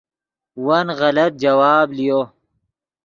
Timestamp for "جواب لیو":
1.43-2.19